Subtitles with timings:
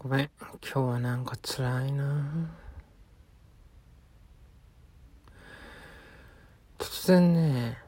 [0.00, 2.54] ごめん、今日はなんか辛いな。
[6.78, 7.78] 突然ね、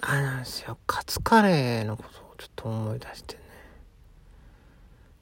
[0.00, 3.42] あれなんですよ、カツカレーのことをちょっと思い出してね。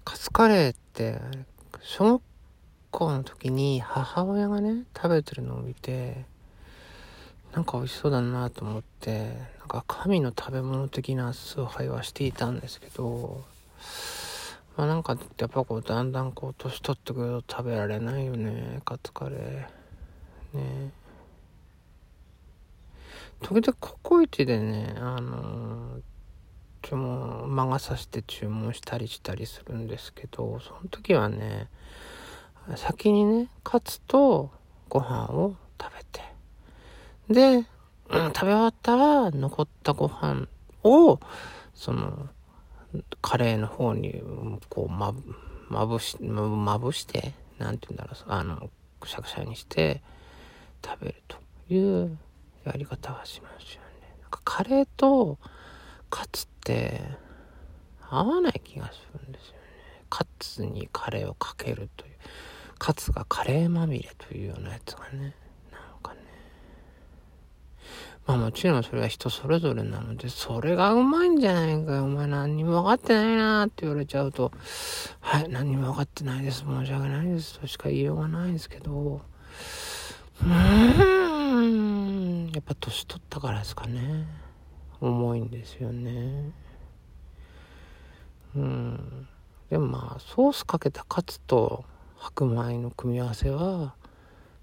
[0.02, 1.20] カツカレーって、
[1.82, 2.22] 小学
[2.90, 6.24] 校の時に母親がね、食べてるのを見て、
[7.52, 13.44] なんか美味しそうだなと思って、なんか神の食べ物的な崇拝はしていたんですけど、
[14.80, 20.58] まあなんかやっぱこうだんだんこう年取ってくると食べられないよねカツカレー。
[20.58, 20.90] ね。
[23.42, 26.00] 時々ココイチでねあのー、
[26.80, 31.68] 注文魔が差して注文したりしたりするんですけどその時はね
[32.76, 34.50] 先にねカツと
[34.88, 36.22] ご飯を食べて。
[37.28, 37.64] で、うん、
[38.32, 40.48] 食べ終わったら残ったご飯
[40.84, 41.20] を
[41.74, 42.30] その
[43.20, 44.22] カレーの方に、
[44.68, 45.14] こう、ま、
[45.68, 48.70] まぶし、まぶして、なんて言うんだろう、あの、
[49.00, 50.02] くしゃくしゃにして
[50.84, 51.38] 食べると
[51.72, 52.18] いう
[52.64, 54.16] やり方はしますよね。
[54.22, 55.38] なんかカレーと
[56.10, 57.00] カツって
[58.08, 59.58] 合わない気がするんですよね。
[60.10, 62.12] カツにカレーをかけるという。
[62.78, 65.34] カツがカレーまみれというようなやつがね。
[68.30, 72.04] まあもちろんそれは人それぞれなので、それがうまいんじゃないかよ。
[72.04, 74.52] お前何にも分かってないなって言われちゃうと、
[75.18, 76.58] はい、何にも分かってないです。
[76.60, 77.58] 申し訳ないです。
[77.58, 79.20] としか言いようがないですけど、
[80.42, 80.48] うー
[81.58, 84.28] ん、やっぱ年取ったからですかね。
[85.00, 86.52] 重いんですよね。
[88.54, 89.26] うん。
[89.70, 91.84] でもまあ、ソースかけたカツと
[92.16, 93.96] 白米の組み合わせは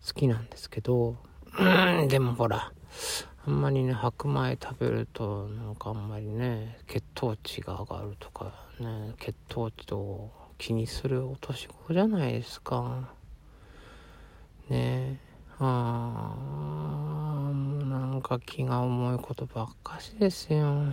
[0.07, 1.17] 好きなんですけど、
[1.59, 2.71] うん、でもほら、
[3.47, 13.09] あんまりね白米食べるとなんかあんまりね血糖値が上がるとかね血糖値を気にするお年頃じゃないですか。
[14.67, 15.21] ね。
[15.59, 20.91] ああもうなんか気が重いことばっかしですよ。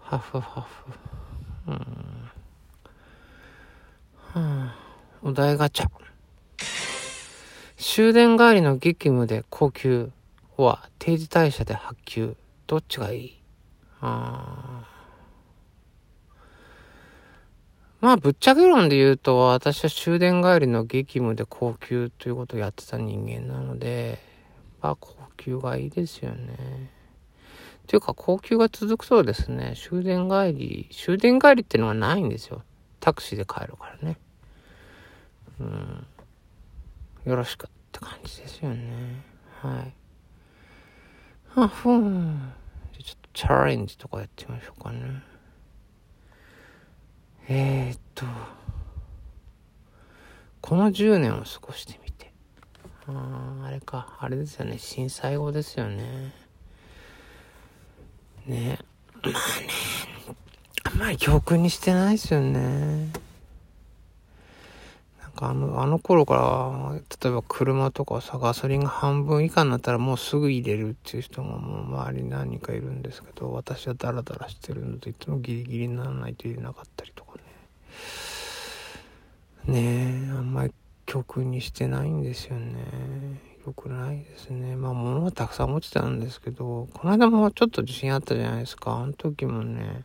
[0.00, 0.90] ハフハフ。
[1.68, 1.76] うん。
[1.76, 1.84] は
[4.34, 4.76] あ
[5.22, 5.86] お題ガチャ。
[7.76, 10.10] 終電帰りの激務で高級
[10.56, 12.36] は定時退社で発給。
[12.68, 13.42] どっちがいい？
[14.02, 14.84] あ
[18.00, 24.18] まあ、ぶっちゃけ論で言うと、私は終電帰りの激務で高級ということをやってた人間なので、
[24.80, 26.90] まあ、高級がいいですよね。
[27.86, 32.62] というか、高級が続くとですね、終電帰り、終電帰りっていうのがないんですよ。
[33.00, 34.18] タクシーで帰るからね。
[35.60, 36.06] うん。
[37.24, 39.24] よろしくって感じですよね。
[39.60, 39.99] はい。
[41.56, 42.52] あ、ふん。
[42.92, 45.22] ちょっとチャレンジとかやってみましょうかね。
[47.48, 48.24] えー、っと、
[50.60, 52.32] この10年を過ごしてみて。
[53.08, 54.78] ああれか、あれですよね。
[54.78, 56.32] 震災後ですよね。
[58.46, 58.78] ね。
[59.22, 59.34] まあね、
[60.84, 63.08] あんまり教訓にしてないですよね。
[65.40, 77.42] あの、あの頃から、例えば車とかさ、ガソリンが半分以下になったらもうすぐ入れるっていう人ももう周りに何かいるんですけど、私はダラダラしてるので、いつもギリギリにならないと入れなかったりとかね。
[79.66, 80.72] ねえ、あんまり
[81.06, 83.40] 教訓にしてないんですよね。
[83.66, 84.76] 良くないですね。
[84.76, 88.96] まあ物はたくさん持ちてたんですけど、この間もちょっと自信あったじゃないですか。
[88.96, 90.04] あの時もね、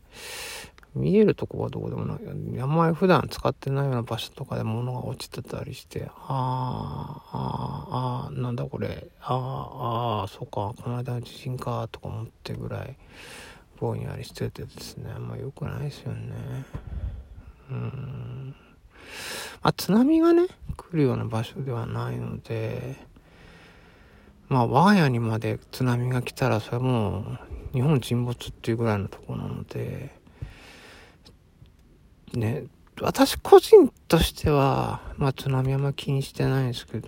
[0.95, 2.61] 見えるとこはどこでもない。
[2.61, 12.95] あんまり普段使ってないような場所とかで物が落ちてたりして、ああ、ああ、なんだこれ、ああ、ああ、そうか、この間の地震か、とか思ってぐらい、
[13.79, 16.33] ぼんやりしててですね、あんま良くないですよね。
[17.69, 18.55] うん。
[19.61, 22.95] まあ、津波がね、来るような場所ではないので、
[24.47, 27.39] まあ、我が家にまで津波が来たら、それはもう、
[27.73, 30.15] 日本沈没っていうぐらいのとこなので、
[32.37, 32.65] ね、
[33.01, 37.07] 私個人としては、まあ津波はあんま気にしてないですけど、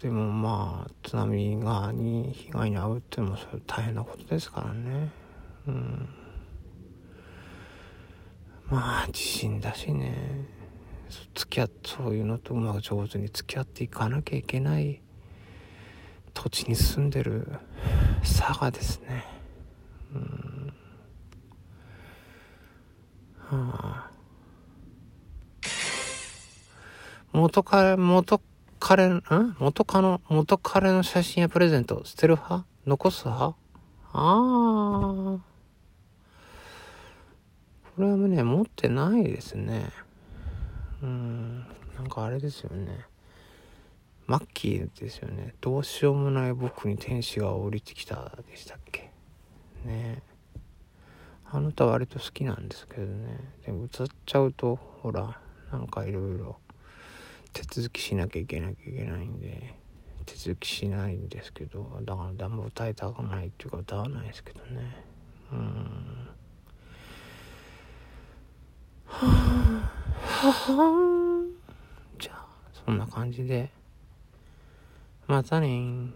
[0.00, 5.10] でもまあ津波がに被害に遭うっていうのもそれ大変なことですからね。
[5.68, 6.08] うん。
[8.66, 10.48] まあ地震だしね、
[11.34, 15.00] 付き合、そういうのとうまく上手に付き合っていかなきゃいけない
[16.32, 17.46] 土地に住んでる
[18.22, 19.24] 佐賀ですね。
[20.12, 20.72] うん。
[23.38, 24.13] はあ
[27.34, 28.40] 元彼、元
[28.78, 29.22] 彼、ん？
[29.58, 32.64] 元カノ、元彼の写真やプレゼント、捨てる派？
[32.86, 33.46] 残す派？
[33.46, 33.54] あ
[34.12, 35.38] あ。
[37.96, 39.90] これはね、持ってないですね。
[41.02, 41.58] うん。
[41.96, 43.04] なんかあれですよね。
[44.28, 45.56] マッキーですよね。
[45.60, 49.10] どうしようもない僕に天使が降りてきたでしたっけ？
[49.84, 50.22] ね。
[51.50, 53.40] あの歌割と好きなんですけどね。
[53.66, 55.40] でも歌っちゃうとほら
[55.72, 56.58] なんかいろいろ
[57.54, 59.74] 手続きしなきゃいけなきゃいけないんで
[60.26, 65.04] 手続きしないんですけどだから誰も歌いたくないっていうか歌わないですけどね。
[65.52, 66.28] うん。
[69.06, 69.26] は
[70.42, 71.44] あはあ
[72.18, 72.46] じゃあ
[72.84, 73.70] そんな感じで
[75.28, 76.10] またね